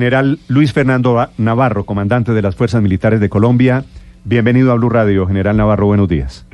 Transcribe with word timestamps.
General 0.00 0.38
Luis 0.48 0.72
Fernando 0.72 1.28
Navarro, 1.36 1.84
comandante 1.84 2.32
de 2.32 2.40
las 2.40 2.56
Fuerzas 2.56 2.80
Militares 2.80 3.20
de 3.20 3.28
Colombia. 3.28 3.84
Bienvenido 4.24 4.72
a 4.72 4.74
Blue 4.76 4.88
Radio. 4.88 5.26
General 5.26 5.54
Navarro, 5.54 5.88
buenos 5.88 6.08
días. 6.08 6.46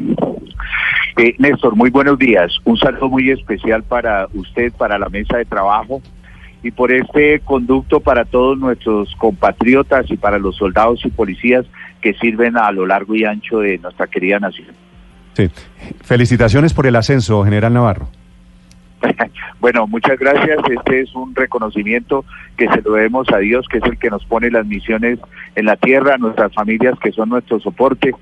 Eh, 1.16 1.32
Néstor, 1.38 1.76
muy 1.76 1.90
buenos 1.90 2.18
días. 2.18 2.58
Un 2.64 2.76
saludo 2.76 3.08
muy 3.08 3.30
especial 3.30 3.84
para 3.84 4.26
usted, 4.34 4.72
para 4.72 4.98
la 4.98 5.08
mesa 5.10 5.36
de 5.36 5.44
trabajo 5.44 6.02
y 6.64 6.72
por 6.72 6.90
este 6.90 7.38
conducto 7.38 8.00
para 8.00 8.24
todos 8.24 8.58
nuestros 8.58 9.14
compatriotas 9.14 10.10
y 10.10 10.16
para 10.16 10.40
los 10.40 10.56
soldados 10.56 11.06
y 11.06 11.10
policías 11.10 11.64
que 12.00 12.14
sirven 12.14 12.56
a 12.56 12.72
lo 12.72 12.84
largo 12.84 13.14
y 13.14 13.22
ancho 13.22 13.60
de 13.60 13.78
nuestra 13.78 14.08
querida 14.08 14.40
nación. 14.40 14.74
Sí. 15.34 15.48
Felicitaciones 16.02 16.74
por 16.74 16.88
el 16.88 16.96
ascenso, 16.96 17.44
General 17.44 17.72
Navarro. 17.72 18.08
bueno, 19.60 19.86
muchas 19.86 20.18
gracias. 20.18 20.58
Este 20.70 21.00
es 21.00 21.14
un 21.14 21.34
reconocimiento 21.34 22.24
que 22.56 22.68
se 22.68 22.82
lo 22.82 22.92
debemos 22.92 23.28
a 23.32 23.38
Dios, 23.38 23.66
que 23.68 23.78
es 23.78 23.84
el 23.84 23.98
que 23.98 24.10
nos 24.10 24.24
pone 24.24 24.50
las 24.50 24.66
misiones 24.66 25.18
en 25.54 25.64
la 25.66 25.76
tierra, 25.76 26.14
a 26.14 26.18
nuestras 26.18 26.52
familias 26.54 26.98
que 27.00 27.12
son 27.12 27.28
nuestro 27.28 27.60
soporte, 27.60 28.12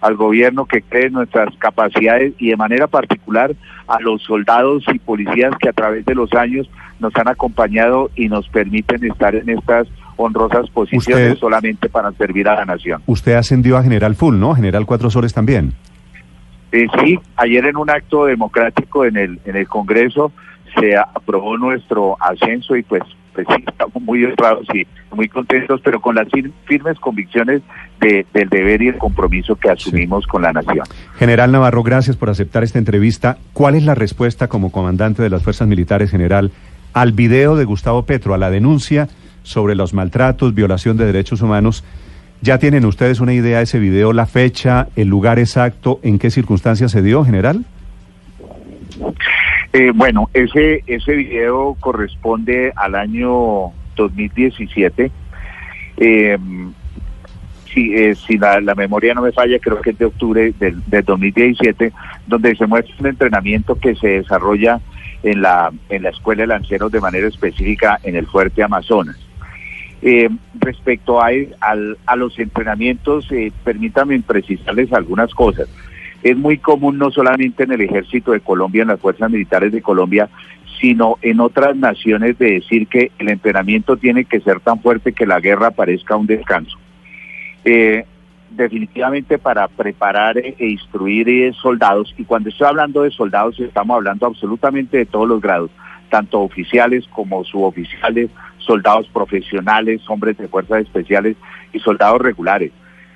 al 0.00 0.16
gobierno 0.16 0.66
que 0.66 0.82
cree 0.82 1.06
en 1.06 1.14
nuestras 1.14 1.54
capacidades 1.58 2.34
y 2.38 2.50
de 2.50 2.56
manera 2.56 2.86
particular 2.86 3.54
a 3.86 4.00
los 4.00 4.22
soldados 4.22 4.84
y 4.92 4.98
policías 4.98 5.54
que 5.58 5.68
a 5.68 5.72
través 5.72 6.04
de 6.04 6.14
los 6.14 6.32
años 6.34 6.68
nos 7.00 7.14
han 7.16 7.28
acompañado 7.28 8.10
y 8.14 8.28
nos 8.28 8.48
permiten 8.48 9.04
estar 9.04 9.34
en 9.34 9.48
estas 9.48 9.88
honrosas 10.16 10.68
posiciones 10.70 11.28
Usted- 11.32 11.40
solamente 11.40 11.88
para 11.88 12.12
servir 12.12 12.48
a 12.48 12.54
la 12.54 12.64
nación. 12.64 13.02
Usted 13.06 13.32
ascendió 13.34 13.76
a 13.76 13.82
General 13.82 14.14
Full, 14.14 14.38
¿no? 14.38 14.54
General 14.54 14.86
Cuatro 14.86 15.10
Soles 15.10 15.32
también. 15.32 15.72
Eh, 16.76 16.86
sí, 17.04 17.18
ayer 17.36 17.64
en 17.66 17.76
un 17.76 17.88
acto 17.88 18.24
democrático 18.26 19.04
en 19.04 19.16
el 19.16 19.38
en 19.44 19.54
el 19.54 19.68
Congreso 19.68 20.32
se 20.78 20.96
aprobó 20.96 21.56
nuestro 21.56 22.16
ascenso 22.20 22.74
y 22.74 22.82
pues 22.82 23.02
pues 23.32 23.46
sí, 23.56 23.64
estamos 23.66 24.00
muy 24.02 24.24
honrados 24.24 24.64
y 24.74 24.86
muy 25.14 25.28
contentos, 25.28 25.80
pero 25.84 26.00
con 26.00 26.14
las 26.14 26.28
fir- 26.28 26.52
firmes 26.66 26.98
convicciones 27.00 27.62
de- 28.00 28.24
del 28.32 28.48
deber 28.48 28.80
y 28.82 28.88
el 28.88 28.98
compromiso 28.98 29.56
que 29.56 29.70
asumimos 29.70 30.24
con 30.26 30.42
la 30.42 30.52
nación. 30.52 30.84
General 31.16 31.50
Navarro, 31.50 31.82
gracias 31.82 32.16
por 32.16 32.30
aceptar 32.30 32.62
esta 32.64 32.78
entrevista. 32.78 33.38
¿Cuál 33.52 33.74
es 33.74 33.84
la 33.84 33.94
respuesta 33.96 34.46
como 34.48 34.70
comandante 34.70 35.20
de 35.22 35.30
las 35.30 35.42
Fuerzas 35.42 35.66
Militares, 35.66 36.10
general, 36.12 36.52
al 36.92 37.10
video 37.12 37.56
de 37.56 37.64
Gustavo 37.64 38.04
Petro, 38.04 38.34
a 38.34 38.38
la 38.38 38.50
denuncia 38.50 39.08
sobre 39.42 39.74
los 39.74 39.94
maltratos, 39.94 40.54
violación 40.54 40.96
de 40.96 41.04
derechos 41.06 41.40
humanos? 41.42 41.84
¿Ya 42.44 42.58
tienen 42.58 42.84
ustedes 42.84 43.20
una 43.20 43.32
idea 43.32 43.56
de 43.56 43.64
ese 43.64 43.78
video, 43.78 44.12
la 44.12 44.26
fecha, 44.26 44.88
el 44.96 45.08
lugar 45.08 45.38
exacto, 45.38 45.98
en 46.02 46.18
qué 46.18 46.30
circunstancias 46.30 46.92
se 46.92 47.00
dio, 47.00 47.24
general? 47.24 47.64
Eh, 49.72 49.92
bueno, 49.94 50.28
ese 50.34 50.84
ese 50.86 51.14
video 51.14 51.74
corresponde 51.80 52.70
al 52.76 52.96
año 52.96 53.72
2017. 53.96 55.10
Eh, 55.96 56.38
si 57.72 57.94
eh, 57.94 58.14
si 58.14 58.36
la, 58.36 58.60
la 58.60 58.74
memoria 58.74 59.14
no 59.14 59.22
me 59.22 59.32
falla, 59.32 59.58
creo 59.58 59.80
que 59.80 59.92
es 59.92 59.98
de 59.98 60.04
octubre 60.04 60.52
del, 60.60 60.82
del 60.86 61.02
2017, 61.02 61.92
donde 62.26 62.54
se 62.56 62.66
muestra 62.66 62.94
un 63.00 63.06
entrenamiento 63.06 63.76
que 63.76 63.94
se 63.94 64.08
desarrolla 64.08 64.82
en 65.22 65.40
la, 65.40 65.72
en 65.88 66.02
la 66.02 66.10
Escuela 66.10 66.42
de 66.42 66.48
Lanceros 66.48 66.92
de 66.92 67.00
manera 67.00 67.26
específica 67.26 67.98
en 68.02 68.16
el 68.16 68.26
Fuerte 68.26 68.62
Amazonas. 68.62 69.16
Eh, 70.06 70.28
respecto 70.60 71.22
a, 71.22 71.28
al- 71.60 71.96
a 72.04 72.14
los 72.16 72.38
entrenamientos, 72.38 73.26
eh, 73.32 73.50
permítanme 73.64 74.20
precisarles 74.20 74.92
algunas 74.92 75.32
cosas. 75.32 75.66
Es 76.22 76.36
muy 76.36 76.58
común 76.58 76.98
no 76.98 77.10
solamente 77.10 77.62
en 77.64 77.72
el 77.72 77.80
ejército 77.80 78.32
de 78.32 78.40
Colombia, 78.40 78.82
en 78.82 78.88
las 78.88 79.00
fuerzas 79.00 79.30
militares 79.30 79.72
de 79.72 79.80
Colombia, 79.80 80.28
sino 80.78 81.16
en 81.22 81.40
otras 81.40 81.74
naciones 81.74 82.36
de 82.38 82.52
decir 82.60 82.86
que 82.86 83.12
el 83.18 83.30
entrenamiento 83.30 83.96
tiene 83.96 84.26
que 84.26 84.40
ser 84.40 84.60
tan 84.60 84.78
fuerte 84.80 85.14
que 85.14 85.24
la 85.26 85.40
guerra 85.40 85.70
parezca 85.70 86.16
un 86.16 86.26
descanso. 86.26 86.76
Eh, 87.64 88.04
definitivamente 88.50 89.38
para 89.38 89.68
preparar 89.68 90.36
e 90.36 90.54
e 90.58 90.68
instruir 90.68 91.28
eh, 91.30 91.52
soldados, 91.62 92.14
y 92.18 92.24
cuando 92.24 92.50
estoy 92.50 92.66
hablando 92.66 93.02
de 93.02 93.10
soldados 93.10 93.58
estamos 93.58 93.96
hablando 93.96 94.26
absolutamente 94.26 94.98
de 94.98 95.06
todos 95.06 95.26
los 95.26 95.40
grados, 95.40 95.70
tanto 96.10 96.40
oficiales 96.40 97.06
como 97.08 97.42
suboficiales, 97.44 98.28
soldados 98.64 99.08
profesionales, 99.08 100.00
hombres 100.08 100.36
de 100.38 100.48
fuerzas 100.48 100.82
especiales 100.82 101.36
y 101.72 101.80
soldados 101.80 102.20
regulares. 102.20 102.72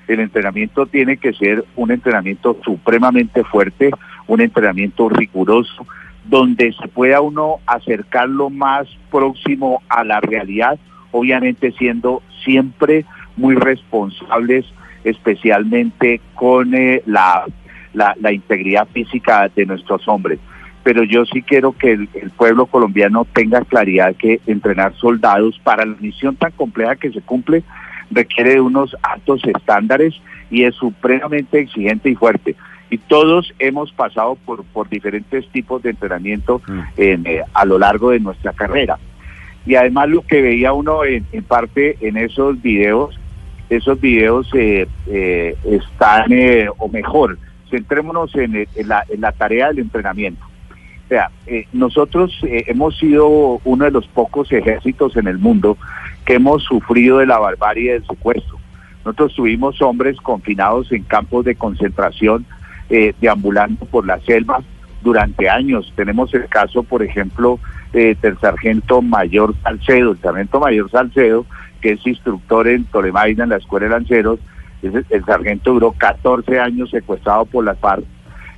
El 0.06 0.20
entrenamiento 0.20 0.86
tiene 0.86 1.18
que 1.18 1.32
ser 1.34 1.64
un 1.76 1.90
entrenamiento 1.90 2.56
supremamente 2.64 3.44
fuerte, 3.44 3.90
un 4.26 4.40
entrenamiento 4.40 5.08
riguroso, 5.08 5.86
donde 6.24 6.72
se 6.72 6.88
pueda 6.88 7.20
uno 7.20 7.56
acercar 7.66 8.28
lo 8.28 8.50
más 8.50 8.88
próximo 9.10 9.82
a 9.88 10.04
la 10.04 10.20
realidad, 10.20 10.78
obviamente 11.10 11.72
siendo 11.72 12.22
siempre 12.44 13.04
muy 13.36 13.54
responsables, 13.54 14.66
especialmente 15.04 16.20
con 16.34 16.74
eh, 16.74 17.02
la, 17.06 17.44
la, 17.94 18.14
la 18.20 18.32
integridad 18.32 18.88
física 18.88 19.50
de 19.54 19.66
nuestros 19.66 20.06
hombres. 20.08 20.38
Pero 20.88 21.02
yo 21.04 21.26
sí 21.26 21.42
quiero 21.42 21.72
que 21.72 21.92
el, 21.92 22.08
el 22.14 22.30
pueblo 22.30 22.64
colombiano 22.64 23.26
tenga 23.34 23.60
claridad 23.60 24.14
que 24.16 24.40
entrenar 24.46 24.94
soldados 24.94 25.60
para 25.62 25.84
la 25.84 25.94
misión 26.00 26.34
tan 26.34 26.50
compleja 26.52 26.96
que 26.96 27.10
se 27.12 27.20
cumple 27.20 27.62
requiere 28.10 28.52
de 28.54 28.60
unos 28.62 28.96
altos 29.02 29.42
estándares 29.44 30.14
y 30.50 30.64
es 30.64 30.74
supremamente 30.76 31.58
exigente 31.60 32.08
y 32.08 32.14
fuerte. 32.14 32.56
Y 32.88 32.96
todos 32.96 33.52
hemos 33.58 33.92
pasado 33.92 34.36
por, 34.46 34.64
por 34.64 34.88
diferentes 34.88 35.46
tipos 35.50 35.82
de 35.82 35.90
entrenamiento 35.90 36.62
en, 36.96 37.26
eh, 37.26 37.42
a 37.52 37.66
lo 37.66 37.78
largo 37.78 38.08
de 38.12 38.20
nuestra 38.20 38.54
carrera. 38.54 38.96
Y 39.66 39.74
además 39.74 40.08
lo 40.08 40.22
que 40.22 40.40
veía 40.40 40.72
uno 40.72 41.04
en, 41.04 41.26
en 41.32 41.44
parte 41.44 41.98
en 42.00 42.16
esos 42.16 42.62
videos, 42.62 43.14
esos 43.68 44.00
videos 44.00 44.48
eh, 44.54 44.88
eh, 45.06 45.54
están, 45.66 46.32
eh, 46.32 46.66
o 46.78 46.88
mejor, 46.88 47.36
centrémonos 47.68 48.34
en, 48.36 48.56
el- 48.56 48.68
en 48.74 48.88
la, 48.88 49.04
en 49.06 49.20
la 49.20 49.32
tarea 49.32 49.68
del 49.68 49.80
entrenamiento. 49.80 50.47
O 51.08 51.08
sea, 51.08 51.30
eh, 51.46 51.66
nosotros 51.72 52.38
eh, 52.42 52.64
hemos 52.66 52.98
sido 52.98 53.60
uno 53.64 53.84
de 53.86 53.90
los 53.90 54.06
pocos 54.08 54.52
ejércitos 54.52 55.16
en 55.16 55.26
el 55.26 55.38
mundo 55.38 55.78
que 56.26 56.34
hemos 56.34 56.62
sufrido 56.64 57.16
de 57.16 57.26
la 57.26 57.38
barbarie 57.38 57.94
del 57.94 58.06
secuestro. 58.06 58.58
Nosotros 59.02 59.34
tuvimos 59.34 59.80
hombres 59.80 60.18
confinados 60.18 60.92
en 60.92 61.02
campos 61.04 61.46
de 61.46 61.54
concentración, 61.54 62.44
eh, 62.90 63.14
deambulando 63.22 63.86
por 63.86 64.06
la 64.06 64.20
selva 64.20 64.62
durante 65.00 65.48
años. 65.48 65.90
Tenemos 65.96 66.34
el 66.34 66.46
caso, 66.48 66.82
por 66.82 67.02
ejemplo, 67.02 67.58
eh, 67.94 68.14
del 68.20 68.38
sargento 68.38 69.00
mayor 69.00 69.54
Salcedo. 69.62 70.12
El 70.12 70.18
sargento 70.18 70.60
mayor 70.60 70.90
Salcedo, 70.90 71.46
que 71.80 71.92
es 71.92 72.06
instructor 72.06 72.68
en 72.68 72.84
Tolemaida, 72.84 73.44
en 73.44 73.48
la 73.48 73.56
Escuela 73.56 73.86
de 73.86 73.92
Lanceros, 73.92 74.40
el 74.82 75.24
sargento 75.24 75.72
duró 75.72 75.92
14 75.92 76.60
años 76.60 76.90
secuestrado 76.90 77.46
por 77.46 77.64
las 77.64 77.78
FARC. 77.78 78.04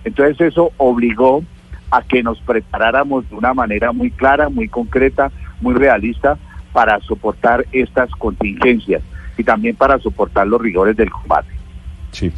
Entonces 0.04 0.40
eso 0.40 0.72
obligó 0.78 1.44
a 1.90 2.02
que 2.02 2.22
nos 2.22 2.40
preparáramos 2.40 3.28
de 3.28 3.36
una 3.36 3.54
manera 3.54 3.92
muy 3.92 4.10
clara, 4.10 4.48
muy 4.48 4.68
concreta, 4.68 5.30
muy 5.60 5.74
realista 5.74 6.38
para 6.72 7.00
soportar 7.00 7.66
estas 7.72 8.10
contingencias 8.12 9.02
y 9.36 9.44
también 9.44 9.76
para 9.76 9.98
soportar 9.98 10.46
los 10.46 10.60
rigores 10.60 10.96
del 10.96 11.10
combate. 11.10 11.48
Sí. 12.12 12.32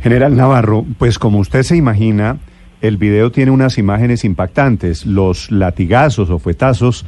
General 0.00 0.36
Navarro, 0.36 0.84
pues 0.98 1.18
como 1.18 1.38
usted 1.38 1.62
se 1.62 1.76
imagina, 1.76 2.38
el 2.80 2.96
video 2.96 3.32
tiene 3.32 3.50
unas 3.50 3.78
imágenes 3.78 4.24
impactantes, 4.24 5.06
los 5.06 5.50
latigazos 5.50 6.30
o 6.30 6.38
fuetazos, 6.38 7.04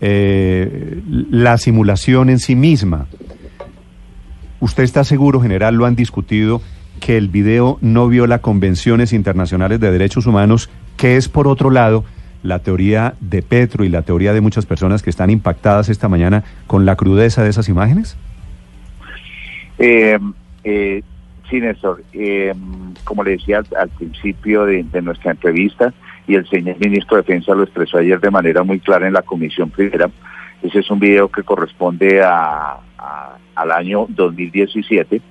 eh, 0.00 1.00
la 1.30 1.58
simulación 1.58 2.30
en 2.30 2.38
sí 2.38 2.56
misma. 2.56 3.06
¿Usted 4.60 4.82
está 4.82 5.04
seguro, 5.04 5.40
general, 5.40 5.76
lo 5.76 5.86
han 5.86 5.94
discutido, 5.94 6.60
que 6.98 7.16
el 7.16 7.28
video 7.28 7.78
no 7.80 8.08
viola 8.08 8.40
convenciones 8.40 9.12
internacionales 9.12 9.80
de 9.80 9.90
derechos 9.90 10.26
humanos, 10.26 10.70
que 10.96 11.16
es, 11.16 11.28
por 11.28 11.48
otro 11.48 11.70
lado, 11.70 12.04
la 12.42 12.60
teoría 12.60 13.14
de 13.20 13.42
Petro 13.42 13.84
y 13.84 13.88
la 13.88 14.02
teoría 14.02 14.32
de 14.32 14.40
muchas 14.40 14.66
personas 14.66 15.02
que 15.02 15.10
están 15.10 15.30
impactadas 15.30 15.88
esta 15.88 16.08
mañana 16.08 16.44
con 16.66 16.86
la 16.86 16.96
crudeza 16.96 17.42
de 17.42 17.50
esas 17.50 17.68
imágenes? 17.68 18.16
Eh, 19.78 20.18
eh, 20.64 21.02
sí, 21.50 21.60
Néstor, 21.60 22.02
eh, 22.12 22.54
como 23.04 23.24
le 23.24 23.32
decía 23.32 23.62
al, 23.78 23.88
principio 23.90 24.64
de, 24.64 24.84
de 24.84 25.02
nuestra 25.02 25.32
entrevista, 25.32 25.92
y 26.26 26.34
el 26.34 26.46
señor 26.48 26.76
ministro 26.78 27.16
de 27.16 27.22
Defensa 27.22 27.54
lo 27.54 27.62
expresó 27.62 27.98
ayer 27.98 28.20
de 28.20 28.30
manera 28.30 28.62
muy 28.62 28.80
clara 28.80 29.06
en 29.06 29.14
la 29.14 29.22
Comisión 29.22 29.70
Primera, 29.70 30.10
Ese 30.62 30.80
es 30.80 30.90
un 30.90 30.98
video 30.98 31.28
que 31.28 31.42
corresponde 31.42 32.22
a, 32.22 32.76
al 33.54 33.70
año 33.72 34.06
2017. 34.10 35.22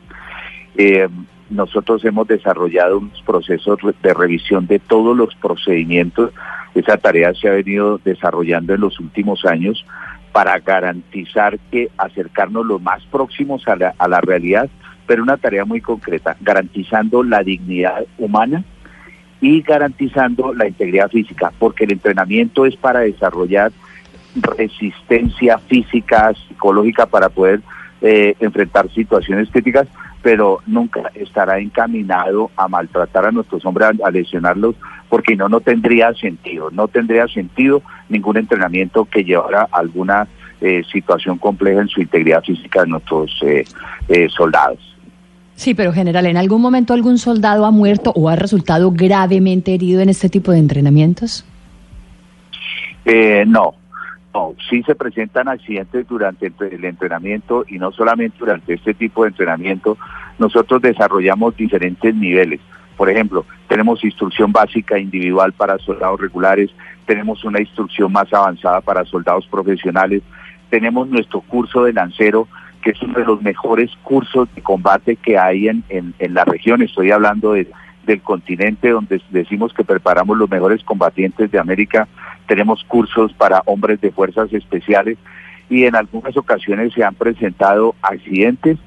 Nosotros 1.49 2.03
hemos 2.05 2.27
desarrollado 2.27 2.99
unos 2.99 3.21
procesos 3.21 3.79
de 4.01 4.13
revisión 4.13 4.67
de 4.67 4.79
todos 4.79 5.15
los 5.15 5.33
procedimientos. 5.35 6.31
Esa 6.75 6.97
tarea 6.97 7.33
se 7.33 7.47
ha 7.47 7.51
venido 7.51 7.99
desarrollando 8.03 8.73
en 8.73 8.81
los 8.81 8.99
últimos 8.99 9.45
años 9.45 9.85
para 10.31 10.59
garantizar 10.59 11.57
que 11.71 11.89
acercarnos 11.97 12.65
lo 12.65 12.79
más 12.79 13.03
próximos 13.05 13.67
a 13.67 13.75
la, 13.75 13.93
a 13.97 14.07
la 14.07 14.21
realidad, 14.21 14.69
pero 15.07 15.23
una 15.23 15.37
tarea 15.37 15.65
muy 15.65 15.81
concreta, 15.81 16.35
garantizando 16.41 17.23
la 17.23 17.41
dignidad 17.43 18.05
humana 18.17 18.63
y 19.39 19.61
garantizando 19.61 20.53
la 20.53 20.67
integridad 20.67 21.09
física, 21.09 21.51
porque 21.57 21.85
el 21.85 21.93
entrenamiento 21.93 22.65
es 22.65 22.75
para 22.75 22.99
desarrollar 22.99 23.71
resistencia 24.35 25.57
física, 25.59 26.33
psicológica 26.47 27.05
para 27.05 27.29
poder 27.29 27.61
eh, 28.01 28.35
enfrentar 28.39 28.91
situaciones 28.91 29.49
críticas, 29.49 29.87
pero 30.27 30.59
nunca 30.65 31.09
estará 31.15 31.57
encaminado 31.57 32.51
a 32.57 32.67
maltratar 32.67 33.27
a 33.27 33.31
nuestros 33.31 33.65
hombres, 33.65 33.91
a, 34.03 34.11
lesionarlos, 34.11 34.75
porque 35.07 35.37
no, 35.37 35.47
no 35.47 35.61
tendría 35.61 36.13
sentido, 36.15 36.69
no 36.69 36.89
tendría 36.89 37.29
sentido 37.29 37.81
ningún 38.09 38.35
entrenamiento 38.35 39.05
que 39.05 39.23
llevara 39.23 39.69
alguna 39.71 40.27
eh, 40.59 40.83
situación 40.91 41.37
compleja 41.37 41.79
en 41.79 41.87
su 41.87 42.01
integridad 42.01 42.43
física 42.43 42.81
de 42.81 42.87
nuestros 42.87 43.39
eh, 43.41 44.27
soldados. 44.27 44.97
Sí, 45.55 45.73
pero 45.73 45.93
general, 45.93 46.25
¿en 46.25 46.35
algún 46.35 46.61
momento 46.61 46.93
algún 46.93 47.19
soldado 47.19 47.65
ha 47.65 47.71
muerto 47.71 48.11
o 48.13 48.27
ha 48.27 48.35
resultado 48.35 48.91
gravemente 48.91 49.73
herido 49.75 50.01
en 50.01 50.09
este 50.09 50.27
tipo 50.27 50.51
de 50.51 50.59
entrenamientos? 50.59 51.45
no, 53.45 53.75
no, 54.37 54.55
sí 54.69 54.83
se 54.83 54.93
presentan 54.93 55.47
accidentes 55.47 56.07
durante 56.07 56.51
el 56.59 56.85
entrenamiento 56.85 57.65
y 57.67 57.79
no 57.79 57.91
solamente 57.91 58.37
durante 58.37 58.75
este 58.75 58.93
tipo 58.93 59.23
de 59.23 59.29
entrenamiento, 59.29 59.97
nosotros 60.37 60.79
desarrollamos 60.79 61.57
diferentes 61.57 62.13
niveles. 62.13 62.59
Por 62.97 63.09
ejemplo, 63.09 63.45
tenemos 63.67 64.03
instrucción 64.03 64.51
básica 64.51 64.99
individual 64.99 65.53
para 65.53 65.79
soldados 65.79 66.21
regulares, 66.21 66.69
tenemos 67.07 67.43
una 67.45 67.59
instrucción 67.59 68.11
más 68.11 68.31
avanzada 68.31 68.81
para 68.81 69.05
soldados 69.05 69.47
profesionales, 69.47 70.21
tenemos 70.69 71.07
nuestro 71.07 71.41
curso 71.41 71.85
de 71.85 71.93
lancero, 71.93 72.47
que 72.83 72.91
es 72.91 73.01
uno 73.01 73.17
de 73.17 73.25
los 73.25 73.41
mejores 73.41 73.89
cursos 74.03 74.47
de 74.53 74.61
combate 74.61 75.15
que 75.15 75.39
hay 75.39 75.67
en, 75.67 75.83
en, 75.89 76.33
la 76.35 76.45
región. 76.45 76.83
Estoy 76.83 77.09
hablando 77.09 77.53
de, 77.53 77.67
del 78.07 78.21
continente 78.21 78.89
donde 78.89 79.21
decimos 79.29 79.73
que 79.73 79.83
preparamos 79.83 80.35
los 80.37 80.49
mejores 80.49 80.83
combatientes 80.83 81.51
de 81.51 81.59
América 81.59 82.07
tenemos 82.47 82.83
cursos 82.85 83.33
para 83.33 83.61
hombres 83.65 84.01
de 84.01 84.11
fuerzas 84.11 84.51
especiales 84.51 85.17
y 85.69 85.83
en 85.83 85.95
algunas 85.95 86.35
ocasiones 86.37 86.93
se 86.93 87.03
han 87.03 87.13
presentado 87.13 87.93
accidentes, 88.01 88.77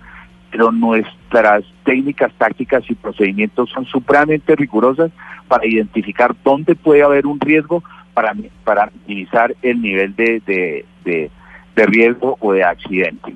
pero 0.51 0.73
nuestras 0.73 1.63
técnicas, 1.85 2.33
tácticas 2.39 2.83
y 2.89 2.95
procedimientos 2.95 3.71
son 3.71 3.85
supremamente 3.85 4.57
rigurosas 4.57 5.13
para 5.47 5.67
identificar 5.67 6.35
dónde 6.43 6.75
puede 6.75 7.03
haber 7.03 7.27
un 7.27 7.39
riesgo 7.39 7.85
para, 8.15 8.35
para 8.65 8.91
minimizar 9.07 9.55
el 9.63 9.81
nivel 9.81 10.17
de, 10.17 10.41
de, 10.47 10.85
de, 11.05 11.87
riesgo 11.87 12.37
o 12.41 12.53
de 12.53 12.65
accidente. 12.65 13.35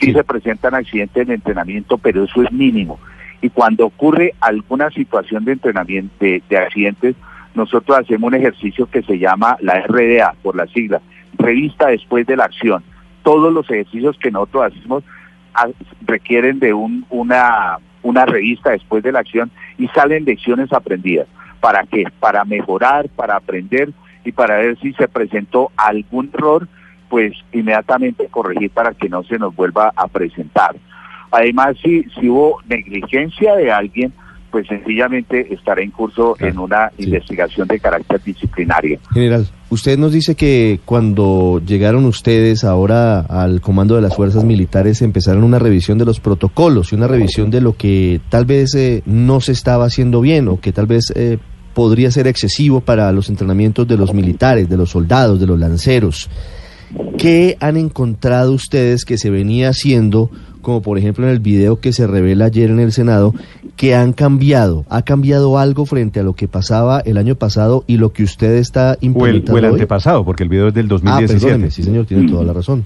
Sí, 0.00 0.12
se 0.12 0.24
presentan 0.24 0.74
accidentes 0.74 1.26
en 1.26 1.34
entrenamiento, 1.34 1.98
pero 1.98 2.24
eso 2.24 2.42
es 2.42 2.52
mínimo. 2.52 2.98
Y 3.46 3.50
cuando 3.50 3.86
ocurre 3.86 4.34
alguna 4.40 4.90
situación 4.90 5.44
de 5.44 5.52
entrenamiento, 5.52 6.12
de 6.18 6.58
accidentes, 6.58 7.14
nosotros 7.54 7.96
hacemos 7.96 8.26
un 8.26 8.34
ejercicio 8.34 8.86
que 8.86 9.04
se 9.04 9.20
llama 9.20 9.56
la 9.60 9.82
RDA, 9.82 10.34
por 10.42 10.56
la 10.56 10.66
sigla, 10.66 11.00
revista 11.38 11.86
después 11.86 12.26
de 12.26 12.34
la 12.34 12.42
acción. 12.42 12.82
Todos 13.22 13.52
los 13.52 13.70
ejercicios 13.70 14.18
que 14.18 14.32
nosotros 14.32 14.72
hacemos 14.72 15.04
ah, 15.54 15.68
requieren 16.04 16.58
de 16.58 16.74
un, 16.74 17.06
una, 17.08 17.78
una 18.02 18.26
revista 18.26 18.70
después 18.72 19.04
de 19.04 19.12
la 19.12 19.20
acción 19.20 19.52
y 19.78 19.86
salen 19.90 20.24
lecciones 20.24 20.72
aprendidas. 20.72 21.28
¿Para 21.60 21.84
qué? 21.84 22.02
Para 22.18 22.44
mejorar, 22.44 23.08
para 23.10 23.36
aprender 23.36 23.92
y 24.24 24.32
para 24.32 24.56
ver 24.56 24.76
si 24.80 24.92
se 24.94 25.06
presentó 25.06 25.70
algún 25.76 26.32
error, 26.34 26.66
pues 27.08 27.32
inmediatamente 27.52 28.26
corregir 28.26 28.70
para 28.72 28.92
que 28.92 29.08
no 29.08 29.22
se 29.22 29.38
nos 29.38 29.54
vuelva 29.54 29.92
a 29.94 30.08
presentar. 30.08 30.74
Además, 31.36 31.76
si, 31.82 32.02
si 32.18 32.30
hubo 32.30 32.60
negligencia 32.66 33.54
de 33.56 33.70
alguien, 33.70 34.10
pues 34.50 34.66
sencillamente 34.68 35.52
estará 35.52 35.82
en 35.82 35.90
curso 35.90 36.34
en 36.40 36.58
una 36.58 36.90
investigación 36.96 37.68
de 37.68 37.78
carácter 37.78 38.22
disciplinario. 38.24 38.98
General, 39.12 39.46
usted 39.68 39.98
nos 39.98 40.12
dice 40.12 40.34
que 40.34 40.80
cuando 40.86 41.60
llegaron 41.60 42.06
ustedes 42.06 42.64
ahora 42.64 43.20
al 43.20 43.60
comando 43.60 43.96
de 43.96 44.00
las 44.00 44.16
fuerzas 44.16 44.44
militares 44.44 45.02
empezaron 45.02 45.44
una 45.44 45.58
revisión 45.58 45.98
de 45.98 46.06
los 46.06 46.20
protocolos 46.20 46.92
y 46.92 46.96
una 46.96 47.06
revisión 47.06 47.50
de 47.50 47.60
lo 47.60 47.76
que 47.76 48.18
tal 48.30 48.46
vez 48.46 48.74
eh, 48.74 49.02
no 49.04 49.42
se 49.42 49.52
estaba 49.52 49.84
haciendo 49.84 50.22
bien 50.22 50.48
o 50.48 50.58
que 50.58 50.72
tal 50.72 50.86
vez 50.86 51.12
eh, 51.14 51.36
podría 51.74 52.10
ser 52.10 52.26
excesivo 52.26 52.80
para 52.80 53.12
los 53.12 53.28
entrenamientos 53.28 53.86
de 53.86 53.98
los 53.98 54.14
militares, 54.14 54.70
de 54.70 54.78
los 54.78 54.88
soldados, 54.88 55.38
de 55.38 55.46
los 55.46 55.58
lanceros. 55.58 56.30
¿Qué 57.18 57.56
han 57.60 57.76
encontrado 57.76 58.52
ustedes 58.52 59.04
que 59.04 59.18
se 59.18 59.30
venía 59.30 59.70
haciendo, 59.70 60.30
como 60.62 60.82
por 60.82 60.98
ejemplo 60.98 61.24
en 61.24 61.32
el 61.32 61.40
video 61.40 61.80
que 61.80 61.92
se 61.92 62.06
revela 62.06 62.46
ayer 62.46 62.70
en 62.70 62.80
el 62.80 62.92
Senado, 62.92 63.34
que 63.76 63.94
han 63.94 64.12
cambiado? 64.12 64.84
¿Ha 64.88 65.02
cambiado 65.02 65.58
algo 65.58 65.86
frente 65.86 66.20
a 66.20 66.22
lo 66.22 66.34
que 66.34 66.48
pasaba 66.48 67.00
el 67.00 67.16
año 67.16 67.34
pasado 67.34 67.84
y 67.86 67.96
lo 67.96 68.12
que 68.12 68.22
usted 68.22 68.56
está 68.56 68.96
implementando 69.00 69.54
O 69.54 69.58
el, 69.58 69.64
antepasado, 69.64 70.24
porque 70.24 70.42
el 70.42 70.48
video 70.48 70.68
es 70.68 70.74
del 70.74 70.88
2017. 70.88 71.66
Ah, 71.66 71.70
sí 71.70 71.82
señor, 71.82 72.06
tiene 72.06 72.28
toda 72.30 72.44
la 72.44 72.52
razón. 72.52 72.84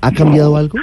¿Ha, 0.00 0.12
cambiado 0.12 0.56
algo? 0.56 0.78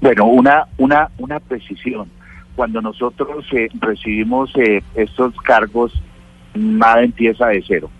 Bueno, 0.00 0.26
una, 0.26 0.64
una, 0.78 1.10
una 1.18 1.40
precisión. 1.40 2.08
Cuando 2.54 2.80
nosotros 2.80 3.44
eh, 3.52 3.68
recibimos 3.80 4.50
eh, 4.56 4.82
estos 4.94 5.34
cargos, 5.36 5.92
nada 6.54 7.02
empieza 7.02 7.48
de 7.48 7.62
cero. 7.66 7.90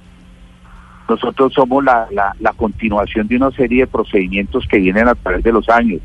Nosotros 1.09 1.55
somos 1.55 1.83
la, 1.85 2.07
la, 2.11 2.53
continuación 2.53 3.29
de 3.29 3.37
una 3.37 3.51
serie 3.53 3.81
de 3.83 3.87
procedimientos 3.87 4.67
que 4.69 4.79
vienen 4.79 5.09
a 5.09 5.15
través 5.15 5.43
de 5.43 5.53
los 5.53 5.69
años 5.69 6.03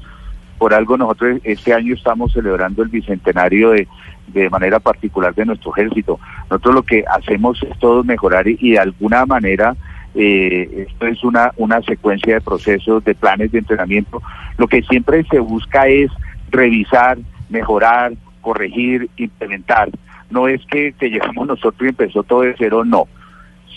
por 0.57 0.73
algo 0.73 0.95
nosotros 0.95 1.41
este 1.43 1.73
año 1.73 1.93
estamos 1.93 2.31
celebrando 2.31 2.83
el 2.83 2.87
bicentenario 2.89 3.71
de, 3.71 3.85
de 4.27 4.49
manera 4.49 4.79
particular 4.79 5.35
de 5.35 5.45
nuestro 5.45 5.75
ejército. 5.75 6.21
Nosotros 6.49 6.75
lo 6.75 6.83
que 6.83 7.03
hacemos 7.05 7.61
es 7.63 7.77
todo 7.79 8.03
mejorar 8.03 8.47
y, 8.47 8.71
de 8.71 8.79
alguna 8.79 9.25
manera 9.25 9.75
eh, 10.15 10.85
esto 10.87 11.07
es 11.07 11.23
una, 11.23 11.51
una 11.57 11.81
secuencia 11.81 12.35
de 12.35 12.41
procesos, 12.41 13.03
de 13.03 13.13
planes 13.13 13.51
de 13.51 13.59
entrenamiento. 13.59 14.21
Lo 14.57 14.67
que 14.67 14.81
siempre 14.83 15.25
se 15.25 15.39
busca 15.39 15.87
es 15.87 16.09
revisar, 16.49 17.17
mejorar, 17.49 18.13
corregir, 18.39 19.09
implementar. 19.17 19.89
No 20.29 20.47
es 20.47 20.65
que, 20.67 20.93
que 20.93 21.09
llegamos 21.09 21.45
nosotros 21.45 21.81
y 21.81 21.89
empezó 21.89 22.23
todo 22.23 22.41
de 22.41 22.55
cero, 22.57 22.85
no. 22.85 23.07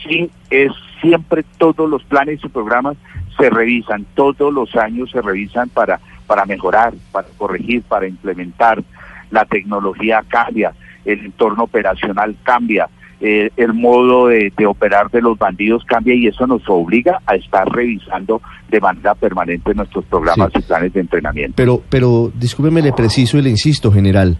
Sí, 0.04 0.30
es 0.50 0.70
siempre 1.00 1.44
todos 1.58 1.88
los 1.88 2.02
planes 2.04 2.40
y 2.44 2.48
programas 2.48 2.96
se 3.36 3.50
revisan, 3.50 4.06
todos 4.14 4.52
los 4.52 4.74
años 4.76 5.10
se 5.10 5.20
revisan 5.20 5.68
para 5.68 6.00
para 6.26 6.44
mejorar, 6.44 6.92
para 7.12 7.28
corregir, 7.36 7.82
para 7.82 8.06
implementar. 8.06 8.82
La 9.30 9.44
tecnología 9.44 10.22
cambia, 10.28 10.72
el 11.04 11.26
entorno 11.26 11.64
operacional 11.64 12.36
cambia, 12.42 12.88
eh, 13.20 13.50
el 13.56 13.72
modo 13.72 14.28
de, 14.28 14.52
operar 14.66 15.10
de 15.10 15.22
los 15.22 15.38
bandidos 15.38 15.84
cambia 15.84 16.14
y 16.14 16.26
eso 16.26 16.46
nos 16.46 16.62
obliga 16.68 17.20
a 17.26 17.34
estar 17.34 17.66
revisando 17.68 18.42
de 18.68 18.80
manera 18.80 19.14
permanente 19.14 19.74
nuestros 19.74 20.04
programas 20.04 20.50
y 20.54 20.60
planes 20.60 20.92
de 20.92 21.00
entrenamiento. 21.00 21.54
Pero, 21.56 21.82
pero 21.88 22.30
discúlpeme, 22.34 22.82
le 22.82 22.92
preciso 22.92 23.38
y 23.38 23.42
le 23.42 23.50
insisto, 23.50 23.90
general. 23.90 24.36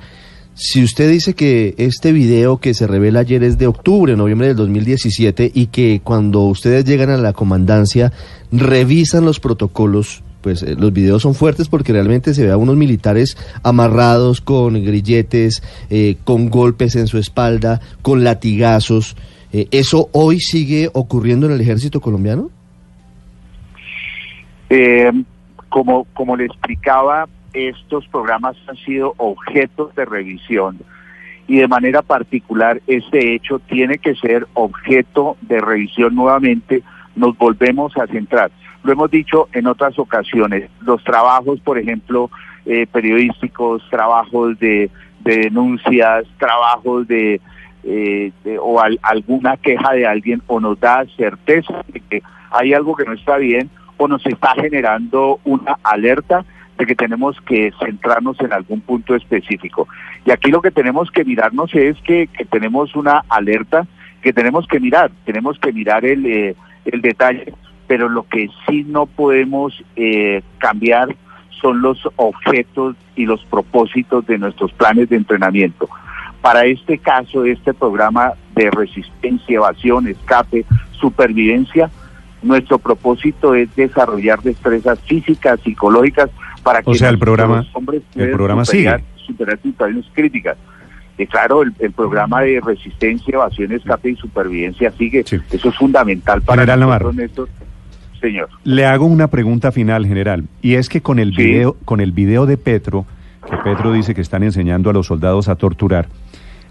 Si 0.58 0.82
usted 0.82 1.10
dice 1.10 1.34
que 1.34 1.74
este 1.76 2.12
video 2.12 2.56
que 2.56 2.72
se 2.72 2.86
revela 2.86 3.20
ayer 3.20 3.44
es 3.44 3.58
de 3.58 3.66
octubre, 3.66 4.16
noviembre 4.16 4.48
del 4.48 4.56
2017 4.56 5.50
y 5.52 5.66
que 5.66 6.00
cuando 6.02 6.44
ustedes 6.44 6.86
llegan 6.86 7.10
a 7.10 7.18
la 7.18 7.34
comandancia 7.34 8.10
revisan 8.50 9.26
los 9.26 9.38
protocolos, 9.38 10.22
pues 10.40 10.62
eh, 10.62 10.74
los 10.74 10.94
videos 10.94 11.20
son 11.20 11.34
fuertes 11.34 11.68
porque 11.68 11.92
realmente 11.92 12.32
se 12.32 12.46
ve 12.46 12.52
a 12.52 12.56
unos 12.56 12.74
militares 12.74 13.36
amarrados 13.62 14.40
con 14.40 14.82
grilletes, 14.82 15.62
eh, 15.90 16.16
con 16.24 16.48
golpes 16.48 16.96
en 16.96 17.06
su 17.06 17.18
espalda, 17.18 17.82
con 18.00 18.24
latigazos. 18.24 19.14
Eh, 19.52 19.68
¿Eso 19.72 20.08
hoy 20.12 20.40
sigue 20.40 20.88
ocurriendo 20.94 21.44
en 21.44 21.52
el 21.52 21.60
ejército 21.60 22.00
colombiano? 22.00 22.50
como, 25.68 26.04
como 26.14 26.36
le 26.36 26.46
explicaba, 26.46 27.28
estos 27.56 28.06
programas 28.08 28.56
han 28.68 28.76
sido 28.76 29.14
objetos 29.16 29.94
de 29.94 30.04
revisión 30.04 30.78
y 31.48 31.58
de 31.58 31.68
manera 31.68 32.02
particular 32.02 32.80
este 32.86 33.34
hecho 33.34 33.58
tiene 33.60 33.98
que 33.98 34.14
ser 34.16 34.46
objeto 34.54 35.36
de 35.42 35.60
revisión 35.60 36.14
nuevamente. 36.14 36.82
Nos 37.14 37.36
volvemos 37.38 37.96
a 37.96 38.06
centrar 38.06 38.50
lo 38.86 38.92
hemos 38.92 39.10
dicho 39.10 39.48
en 39.52 39.66
otras 39.66 39.98
ocasiones, 39.98 40.70
los 40.80 41.02
trabajos, 41.02 41.58
por 41.60 41.76
ejemplo, 41.76 42.30
eh, 42.64 42.86
periodísticos, 42.86 43.82
trabajos 43.90 44.56
de, 44.60 44.90
denuncias, 45.20 46.24
trabajos 46.38 47.08
de, 47.08 47.40
eh, 47.82 48.32
o 48.60 48.80
alguna 49.02 49.56
queja 49.56 49.92
de 49.92 50.06
alguien 50.06 50.40
o 50.46 50.60
nos 50.60 50.78
da 50.78 51.04
certeza 51.16 51.84
de 51.88 51.98
que 51.98 52.22
hay 52.52 52.74
algo 52.74 52.94
que 52.94 53.04
no 53.04 53.14
está 53.14 53.38
bien 53.38 53.70
o 53.96 54.06
nos 54.06 54.24
está 54.24 54.54
generando 54.54 55.40
una 55.42 55.78
alerta 55.82 56.44
de 56.78 56.86
que 56.86 56.94
tenemos 56.94 57.40
que 57.42 57.72
centrarnos 57.82 58.40
en 58.40 58.52
algún 58.52 58.80
punto 58.80 59.14
específico. 59.14 59.88
Y 60.24 60.30
aquí 60.30 60.50
lo 60.50 60.60
que 60.60 60.70
tenemos 60.70 61.10
que 61.10 61.24
mirarnos 61.24 61.74
es 61.74 61.96
que, 62.02 62.26
que 62.28 62.44
tenemos 62.44 62.94
una 62.94 63.24
alerta 63.28 63.86
que 64.22 64.32
tenemos 64.32 64.66
que 64.66 64.80
mirar, 64.80 65.10
tenemos 65.24 65.58
que 65.58 65.72
mirar 65.72 66.04
el, 66.04 66.26
eh, 66.26 66.56
el 66.84 67.00
detalle, 67.00 67.54
pero 67.86 68.08
lo 68.08 68.24
que 68.24 68.48
sí 68.66 68.84
no 68.84 69.06
podemos 69.06 69.84
eh, 69.94 70.42
cambiar 70.58 71.14
son 71.60 71.80
los 71.80 72.00
objetos 72.16 72.96
y 73.14 73.24
los 73.24 73.44
propósitos 73.44 74.26
de 74.26 74.38
nuestros 74.38 74.72
planes 74.72 75.08
de 75.08 75.16
entrenamiento. 75.16 75.88
Para 76.42 76.64
este 76.64 76.98
caso, 76.98 77.44
este 77.44 77.72
programa 77.72 78.32
de 78.54 78.70
resistencia, 78.70 79.56
evasión, 79.56 80.06
escape, 80.08 80.64
supervivencia, 80.92 81.90
nuestro 82.42 82.78
propósito 82.78 83.54
es 83.54 83.74
desarrollar 83.74 84.42
destrezas 84.42 85.00
físicas, 85.00 85.60
psicológicas, 85.60 86.30
para 86.66 86.82
que 86.82 86.90
o 86.90 86.94
sea, 86.94 87.10
el 87.10 87.18
programa, 87.20 87.58
los 87.58 87.76
hombres 87.76 88.02
el 88.08 88.12
puedan 88.14 88.32
programa 88.32 88.64
superar, 88.64 89.00
sigue. 89.00 89.26
superar 89.26 89.58
situaciones 89.62 90.04
críticas. 90.12 90.56
Y 91.16 91.26
claro, 91.28 91.62
el, 91.62 91.72
el 91.78 91.92
programa 91.92 92.40
de 92.42 92.60
resistencia, 92.60 93.34
evasión, 93.36 93.70
escape 93.70 94.10
y 94.10 94.16
supervivencia 94.16 94.90
sigue. 94.98 95.22
Sí. 95.24 95.38
Eso 95.52 95.68
es 95.68 95.76
fundamental 95.76 96.42
para 96.42 96.62
General 96.62 96.80
nosotros, 96.80 97.14
Navarro. 97.14 97.22
Néstor. 97.22 97.48
Señor. 98.20 98.48
Le 98.64 98.84
hago 98.84 99.06
una 99.06 99.28
pregunta 99.28 99.70
final, 99.70 100.06
general, 100.06 100.44
y 100.60 100.74
es 100.74 100.88
que 100.88 101.02
con 101.02 101.20
el 101.20 101.30
Sí. 101.36 101.44
video, 101.44 101.76
con 101.84 102.00
el 102.00 102.10
video 102.10 102.46
de 102.46 102.56
Petro, 102.56 103.06
que 103.48 103.56
Petro 103.58 103.92
dice 103.92 104.12
que 104.14 104.20
están 104.22 104.42
enseñando 104.42 104.90
a 104.90 104.92
los 104.92 105.06
soldados 105.06 105.48
a 105.48 105.54
torturar, 105.54 106.08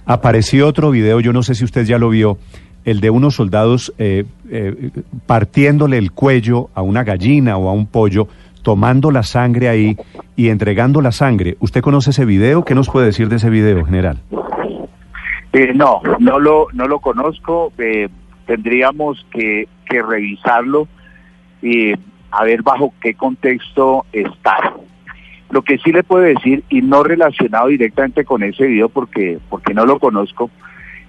apareció 0.06 0.68
otro 0.68 0.92
video, 0.92 1.22
yo 1.22 1.32
no 1.32 1.42
sé 1.42 1.56
si 1.56 1.64
usted 1.64 1.86
ya 1.86 1.98
lo 1.98 2.10
vio, 2.10 2.38
el 2.84 3.00
de 3.00 3.10
unos 3.10 3.36
soldados 3.36 3.94
eh, 3.98 4.25
eh, 4.52 4.92
partiéndole 5.25 5.98
el 5.98 6.12
cuello 6.12 6.70
a 6.75 6.82
una 6.82 7.04
gallina 7.04 7.58
o 7.58 7.70
a 7.70 7.74
un 7.74 7.88
pollo, 7.88 8.28
tomando 8.65 9.12
la 9.12 9.22
sangre 9.22 9.69
ahí 9.69 9.95
y 10.36 10.50
entregando 10.50 11.00
la 11.00 11.12
sangre. 11.12 11.55
¿Usted 11.60 11.81
conoce 11.81 12.10
ese 12.10 12.25
video? 12.25 12.65
¿Qué 12.65 12.74
nos 12.74 12.89
puede 12.89 13.05
decir 13.05 13.29
de 13.29 13.36
ese 13.36 13.51
video, 13.51 13.86
general? 13.86 14.17
Eh, 15.53 15.72
no, 15.75 16.01
no 16.19 16.39
lo, 16.39 16.67
no 16.74 16.88
lo 16.88 17.00
conozco. 17.00 17.72
eh, 17.77 18.10
tendríamos 18.48 19.24
que, 19.31 19.67
que 19.88 20.01
revisarlo 20.01 20.88
y 21.62 21.93
a 22.31 22.43
ver 22.43 22.63
bajo 22.63 22.91
qué 23.01 23.13
contexto 23.13 24.05
está. 24.12 24.74
Lo 25.51 25.62
que 25.62 25.77
sí 25.77 25.91
le 25.91 26.03
puedo 26.03 26.24
decir, 26.24 26.63
y 26.69 26.81
no 26.81 27.03
relacionado 27.03 27.67
directamente 27.67 28.25
con 28.25 28.41
ese 28.41 28.65
video 28.65 28.89
porque, 28.89 29.38
porque 29.50 29.75
no 29.75 29.86
lo 29.86 30.00
conozco, 30.00 30.50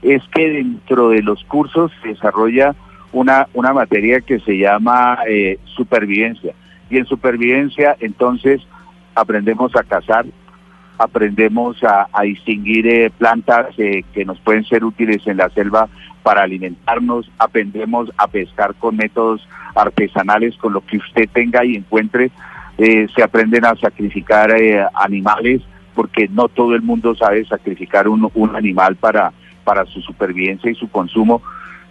es 0.02 0.22
que 0.34 0.50
dentro 0.50 1.08
de 1.08 1.22
los 1.22 1.42
cursos 1.44 1.90
se 2.02 2.08
desarrolla 2.08 2.74
una, 3.12 3.48
una 3.54 3.72
materia 3.72 4.20
que 4.20 4.40
se 4.40 4.58
llama 4.58 5.20
eh, 5.26 5.58
supervivencia. 5.64 6.52
Y 6.90 6.98
en 6.98 7.06
supervivencia 7.06 7.96
entonces 8.00 8.60
aprendemos 9.14 9.74
a 9.76 9.82
cazar, 9.82 10.26
aprendemos 10.98 11.82
a, 11.84 12.06
distinguir 12.22 12.86
eh, 12.86 13.10
plantas 13.10 13.66
eh, 13.78 14.02
que 14.12 14.24
nos 14.24 14.38
pueden 14.40 14.64
ser 14.64 14.84
útiles 14.84 15.26
en 15.26 15.36
la 15.38 15.50
selva 15.50 15.88
para 16.22 16.42
alimentarnos, 16.42 17.30
aprendemos 17.38 18.10
a 18.16 18.26
pescar 18.28 18.74
con 18.74 18.96
métodos 18.96 19.46
artesanales, 19.74 20.56
con 20.56 20.72
lo 20.72 20.80
que 20.80 20.96
usted 20.96 21.28
tenga 21.32 21.64
y 21.64 21.76
encuentre, 21.76 22.30
eh, 22.78 23.06
se 23.14 23.22
aprenden 23.22 23.64
a 23.64 23.74
sacrificar 23.76 24.50
eh, 24.50 24.84
animales, 24.94 25.62
porque 25.94 26.28
no 26.28 26.48
todo 26.48 26.74
el 26.74 26.82
mundo 26.82 27.14
sabe 27.14 27.44
sacrificar 27.46 28.08
un, 28.08 28.30
animal 28.54 28.96
para, 28.96 29.32
para 29.64 29.84
su 29.86 30.00
supervivencia 30.02 30.70
y 30.70 30.74
su 30.74 30.88
consumo, 30.90 31.42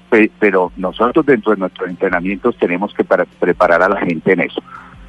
pe- 0.10 0.32
pero 0.40 0.72
nosotros 0.78 1.26
dentro 1.26 1.54
de 1.54 1.60
nuestros 1.60 1.90
entrenamientos 1.90 2.56
tenemos 2.58 2.94
que 2.94 3.04
para- 3.04 3.26
preparar 3.26 3.82
a 3.84 3.90
la 3.90 4.02
gente 4.02 4.34
en 4.34 4.42
eso. 4.42 4.62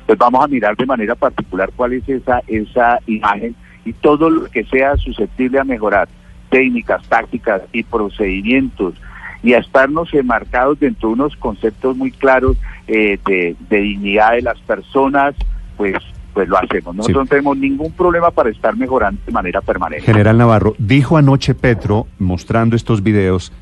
Pues 0.06 0.18
vamos 0.18 0.44
a 0.44 0.48
mirar 0.48 0.76
de 0.76 0.86
manera 0.86 1.14
particular 1.14 1.70
cuál 1.74 1.94
es 1.94 2.08
esa, 2.08 2.40
esa 2.46 3.00
imagen 3.06 3.54
y 3.84 3.92
todo 3.92 4.30
lo 4.30 4.44
que 4.46 4.64
sea 4.64 4.96
susceptible 4.96 5.58
a 5.58 5.64
mejorar, 5.64 6.08
técnicas, 6.48 7.02
tácticas 7.08 7.62
y 7.72 7.82
procedimientos, 7.82 8.94
y 9.42 9.54
a 9.54 9.58
estarnos 9.58 10.12
enmarcados 10.12 10.80
dentro 10.80 11.08
de 11.08 11.14
unos 11.14 11.36
conceptos 11.36 11.96
muy 11.96 12.10
claros 12.10 12.56
eh, 12.88 13.18
de, 13.26 13.54
de 13.68 13.76
dignidad 13.78 14.32
de 14.32 14.42
las 14.42 14.58
personas, 14.60 15.34
pues, 15.76 15.94
pues 16.34 16.48
lo 16.48 16.58
hacemos. 16.58 16.96
Nosotros 16.96 17.24
no 17.24 17.28
tenemos 17.28 17.56
ningún 17.56 17.92
problema 17.92 18.30
para 18.30 18.50
estar 18.50 18.76
mejorando 18.76 19.20
de 19.24 19.32
manera 19.32 19.60
permanente. 19.60 20.04
General 20.04 20.36
Navarro, 20.36 20.74
dijo 20.78 21.16
anoche 21.16 21.54
Petro, 21.54 22.08
mostrando 22.18 22.74
estos 22.74 23.02
videos, 23.02 23.52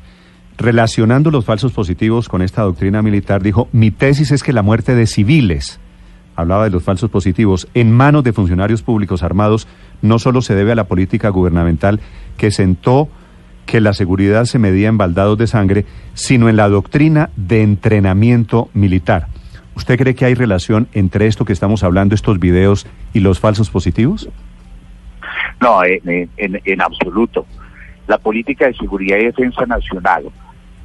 relacionando 0.57 1.29
los 1.29 1.45
falsos 1.45 1.71
positivos 1.71 2.29
con 2.29 2.41
esta 2.41 2.63
doctrina 2.63 3.01
militar, 3.01 3.43
dijo, 3.43 3.67
mi 3.71 3.91
tesis 3.91 4.31
es 4.31 4.41
que 4.41 4.53
la 4.53 4.63
muerte 4.63 4.95
de 4.95 5.05
civiles, 5.05 5.79
hablaba 6.35 6.65
de 6.65 6.69
los 6.69 6.83
falsos 6.83 7.09
positivos, 7.09 7.67
en 7.73 7.91
manos 7.91 8.23
de 8.23 8.33
funcionarios 8.33 8.81
públicos 8.81 9.23
armados, 9.23 9.67
no 10.01 10.19
solo 10.19 10.41
se 10.41 10.55
debe 10.55 10.73
a 10.73 10.75
la 10.75 10.85
política 10.85 11.29
gubernamental 11.29 11.99
que 12.37 12.51
sentó 12.51 13.09
que 13.65 13.81
la 13.81 13.93
seguridad 13.93 14.45
se 14.45 14.59
medía 14.59 14.89
en 14.89 14.97
baldados 14.97 15.37
de 15.37 15.47
sangre, 15.47 15.85
sino 16.13 16.49
en 16.49 16.55
la 16.55 16.69
doctrina 16.69 17.29
de 17.35 17.63
entrenamiento 17.63 18.69
militar. 18.73 19.27
¿Usted 19.75 19.97
cree 19.97 20.15
que 20.15 20.25
hay 20.25 20.35
relación 20.35 20.87
entre 20.93 21.27
esto 21.27 21.45
que 21.45 21.53
estamos 21.53 21.83
hablando, 21.83 22.15
estos 22.15 22.39
videos, 22.39 22.87
y 23.13 23.19
los 23.19 23.39
falsos 23.39 23.69
positivos? 23.69 24.29
No, 25.59 25.83
en, 25.83 26.81
absoluto. 26.81 27.45
La 28.07 28.17
política 28.17 28.67
de 28.67 28.73
seguridad 28.75 29.17
y 29.17 29.25
defensa 29.25 29.65
nacional, 29.65 30.25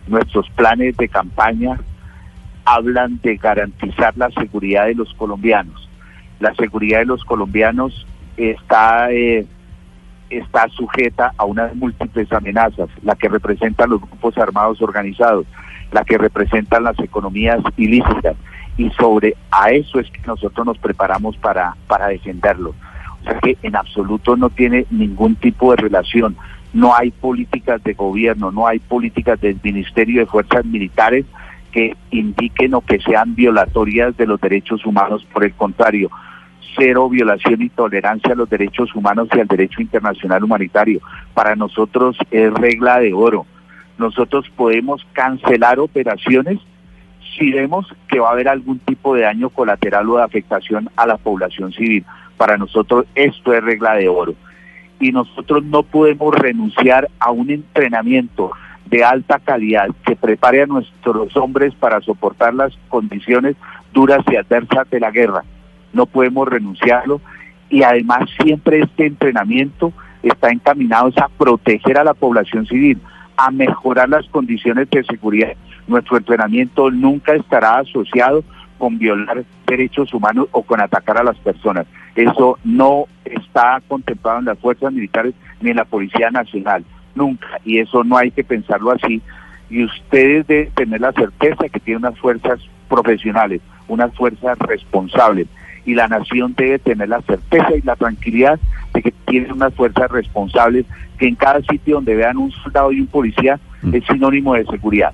nuestros 0.09 0.49
planes 0.51 0.97
de 0.97 1.09
campaña 1.09 1.79
hablan 2.65 3.21
de 3.23 3.37
garantizar 3.37 4.17
la 4.17 4.31
seguridad 4.31 4.87
de 4.87 4.95
los 4.95 5.13
colombianos. 5.15 5.89
La 6.39 6.55
seguridad 6.55 7.01
de 7.01 7.07
los 7.07 7.25
colombianos 7.25 8.07
está, 8.37 9.11
eh, 9.13 9.47
está 10.31 10.69
sujeta 10.69 11.33
a 11.37 11.45
unas 11.45 11.75
múltiples 11.75 12.33
amenazas, 12.33 12.89
la 13.03 13.15
que 13.15 13.29
representan 13.29 13.91
los 13.91 14.01
grupos 14.01 14.39
armados 14.39 14.81
organizados, 14.81 15.47
la 15.93 16.05
que 16.05 16.19
representan 16.19 16.85
las 16.85 16.99
economías 16.99 17.61
ilícitas. 17.77 18.37
Y 18.77 18.91
sobre 18.91 19.37
a 19.51 19.71
eso 19.73 19.99
es 19.99 20.11
que 20.11 20.21
nosotros 20.27 20.65
nos 20.65 20.79
preparamos 20.79 21.37
para, 21.37 21.77
para 21.87 22.09
defenderlo. 22.09 22.75
O 23.21 23.25
sea 23.25 23.39
que 23.41 23.59
en 23.63 23.77
absoluto 23.77 24.37
no 24.37 24.49
tiene 24.49 24.87
ningún 24.91 25.35
tipo 25.35 25.73
de 25.73 25.83
relación. 25.83 26.37
No 26.73 26.95
hay 26.95 27.11
políticas 27.11 27.83
de 27.83 27.95
gobierno, 27.95 28.51
no 28.53 28.67
hay 28.67 28.79
políticas 28.79 29.41
del 29.41 29.59
Ministerio 29.63 30.21
de 30.21 30.27
Fuerzas 30.27 30.65
Militares 30.65 31.27
que 31.73 31.97
indiquen 32.11 32.75
o 32.75 32.81
que 32.81 33.01
sean 33.01 33.35
violatorias 33.35 34.17
de 34.17 34.27
los 34.27 34.41
derechos 34.41 34.85
humanos. 34.85 35.27
Por 35.33 35.45
el 35.45 35.55
contrario, 35.55 36.11
cero 36.77 37.09
violación 37.09 37.63
y 37.63 37.69
tolerancia 37.69 38.33
a 38.33 38.37
los 38.37 38.49
derechos 38.49 38.95
humanos 38.95 39.29
y 39.35 39.41
al 39.41 39.47
derecho 39.47 39.81
internacional 39.81 40.45
humanitario. 40.45 41.01
Para 41.35 41.57
nosotros 41.57 42.17
es 42.31 42.53
regla 42.55 42.99
de 42.99 43.13
oro. 43.13 43.47
Nosotros 43.99 44.51
podemos 44.57 45.07
cancelar 45.13 45.79
operaciones 45.79 46.59
si 47.39 47.51
vemos 47.53 47.87
que 48.09 48.19
va 48.19 48.31
a 48.31 48.33
haber 48.33 48.49
algún 48.49 48.79
tipo 48.79 49.15
de 49.15 49.23
daño 49.23 49.51
colateral 49.51 50.09
o 50.09 50.17
de 50.17 50.25
afectación 50.25 50.89
a 50.97 51.07
la 51.07 51.17
población 51.17 51.73
civil. 51.73 52.05
Para 52.37 52.57
nosotros 52.57 53.07
esto 53.15 53.53
es 53.53 53.63
regla 53.63 53.95
de 53.95 54.09
oro. 54.09 54.35
Y 54.99 55.13
nosotros 55.13 55.65
no 55.65 55.83
podemos 55.83 56.35
renunciar 56.35 57.09
a 57.19 57.31
un 57.31 57.51
entrenamiento 57.51 58.51
de 58.91 59.05
alta 59.05 59.39
calidad 59.39 59.89
que 60.05 60.17
prepare 60.17 60.63
a 60.63 60.67
nuestros 60.67 61.37
hombres 61.37 61.75
para 61.75 62.01
soportar 62.01 62.55
las 62.55 62.77
condiciones 62.89 63.57
duras 63.93 64.25
y 64.31 64.37
adversas 64.37 64.91
de 64.91 65.01
la 65.01 65.11
guerra. 65.11 65.45
No 65.93 66.07
podemos 66.07 66.49
renunciarlo 66.49 67.21
y 67.69 67.83
además 67.85 68.29
siempre 68.43 68.81
este 68.81 69.07
entrenamiento 69.07 69.93
está 70.23 70.51
encaminado 70.51 71.13
a 71.17 71.29
proteger 71.29 71.99
a 71.99 72.05
la 72.05 72.15
población 72.15 72.67
civil, 72.67 73.01
a 73.37 73.51
mejorar 73.51 74.09
las 74.09 74.27
condiciones 74.27 74.91
de 74.91 75.05
seguridad. 75.05 75.53
Nuestro 75.87 76.17
entrenamiento 76.17 76.91
nunca 76.91 77.35
estará 77.35 77.79
asociado 77.79 78.45
con 78.79 78.99
violar 78.99 79.45
derechos 79.67 80.13
humanos 80.13 80.49
o 80.51 80.63
con 80.63 80.81
atacar 80.81 81.19
a 81.19 81.23
las 81.23 81.39
personas. 81.39 81.87
Eso 82.17 82.59
no 82.65 83.05
está 83.25 83.81
contemplado 83.87 84.41
en 84.41 84.47
las 84.47 84.59
fuerzas 84.59 84.93
militares 84.93 85.35
ni 85.61 85.71
en 85.71 85.77
la 85.77 85.85
Policía 85.85 86.31
Nacional, 86.31 86.85
nunca. 87.15 87.47
Y 87.65 87.79
eso 87.79 88.05
no 88.05 88.17
hay 88.17 88.31
que 88.31 88.45
pensarlo 88.45 88.91
así. 88.93 89.21
Y 89.69 89.85
ustedes 89.85 90.47
deben 90.47 90.71
tener 90.73 91.01
la 91.01 91.13
certeza 91.13 91.69
que 91.69 91.81
tienen 91.81 92.05
unas 92.05 92.19
fuerzas 92.19 92.61
profesionales, 92.89 93.61
unas 93.89 94.13
fuerzas 94.15 94.59
responsables. 94.59 95.47
Y 95.87 95.95
la 95.95 96.09
nación 96.09 96.55
debe 96.57 96.79
tener 96.79 97.09
la 97.09 97.23
certeza 97.23 97.75
y 97.77 97.83
la 97.83 97.97
tranquilidad 97.97 98.59
de 98.93 99.03
que 99.03 99.13
tienen 99.27 99.53
unas 99.53 99.73
fuerzas 99.75 100.11
responsables 100.11 100.85
que 101.19 101.27
en 101.29 101.35
cada 101.37 101.61
sitio 101.63 101.97
donde 101.97 102.15
vean 102.17 102.37
un 102.37 102.51
soldado 102.51 102.93
y 102.93 103.01
un 103.01 103.07
policía 103.07 103.59
es 103.93 104.05
sinónimo 104.07 104.55
de 104.55 104.65
seguridad 104.67 105.13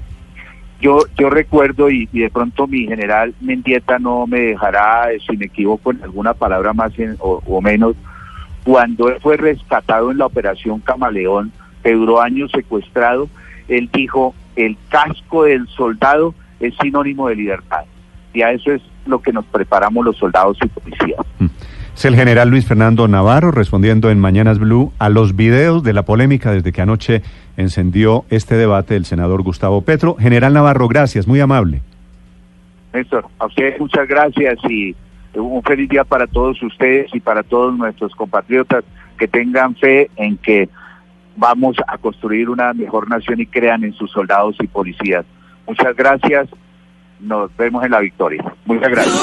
yo 0.80 0.98
yo 1.16 1.30
recuerdo 1.30 1.88
y, 1.90 2.08
y 2.12 2.20
de 2.20 2.30
pronto 2.30 2.66
mi 2.66 2.86
general 2.86 3.34
Mendieta 3.40 3.98
no 3.98 4.26
me 4.26 4.40
dejará 4.40 5.10
eh, 5.12 5.18
si 5.26 5.36
me 5.36 5.46
equivoco 5.46 5.90
en 5.92 6.02
alguna 6.02 6.34
palabra 6.34 6.72
más 6.74 6.96
en- 6.98 7.16
o, 7.20 7.42
o 7.46 7.60
menos 7.62 7.94
cuando 8.64 9.08
él 9.08 9.16
fue 9.20 9.36
rescatado 9.36 10.10
en 10.10 10.18
la 10.18 10.26
operación 10.26 10.80
Camaleón 10.80 11.52
que 11.86 11.92
duró 11.94 12.20
años 12.20 12.50
secuestrado 12.50 13.28
él 13.68 13.88
dijo 13.92 14.34
el 14.56 14.76
casco 14.88 15.44
del 15.44 15.68
soldado 15.68 16.34
es 16.58 16.74
sinónimo 16.82 17.28
de 17.28 17.36
libertad 17.36 17.84
Y 18.34 18.42
a 18.42 18.50
eso 18.50 18.72
es 18.72 18.82
lo 19.06 19.20
que 19.20 19.32
nos 19.32 19.44
preparamos 19.44 20.04
los 20.04 20.16
soldados 20.16 20.58
y 20.64 20.66
policías. 20.66 21.20
Mm. 21.38 21.46
Es 21.94 22.04
el 22.04 22.16
general 22.16 22.48
Luis 22.50 22.66
Fernando 22.66 23.06
Navarro 23.06 23.52
respondiendo 23.52 24.10
en 24.10 24.18
Mañanas 24.18 24.58
Blue 24.58 24.92
a 24.98 25.08
los 25.08 25.36
videos 25.36 25.84
de 25.84 25.92
la 25.92 26.02
polémica 26.02 26.50
desde 26.50 26.72
que 26.72 26.82
anoche 26.82 27.22
encendió 27.56 28.24
este 28.30 28.56
debate 28.56 28.96
el 28.96 29.04
senador 29.04 29.42
Gustavo 29.42 29.82
Petro. 29.82 30.16
General 30.18 30.52
Navarro, 30.52 30.88
gracias, 30.88 31.28
muy 31.28 31.38
amable. 31.38 31.82
Néstor, 32.92 33.26
a 33.38 33.46
ustedes 33.46 33.78
muchas 33.78 34.08
gracias 34.08 34.58
y 34.68 34.96
un 35.34 35.62
feliz 35.62 35.88
día 35.88 36.02
para 36.02 36.26
todos 36.26 36.60
ustedes 36.62 37.14
y 37.14 37.20
para 37.20 37.44
todos 37.44 37.78
nuestros 37.78 38.12
compatriotas 38.16 38.84
que 39.18 39.28
tengan 39.28 39.76
fe 39.76 40.10
en 40.16 40.36
que 40.38 40.68
vamos 41.36 41.76
a 41.86 41.98
construir 41.98 42.48
una 42.48 42.72
mejor 42.72 43.08
nación 43.08 43.40
y 43.40 43.46
crean 43.46 43.84
en 43.84 43.92
sus 43.92 44.10
soldados 44.10 44.56
y 44.60 44.66
policías. 44.66 45.24
Muchas 45.66 45.94
gracias, 45.94 46.48
nos 47.20 47.54
vemos 47.56 47.84
en 47.84 47.90
la 47.92 48.00
victoria. 48.00 48.42
Muchas 48.64 48.90
gracias. 48.90 49.14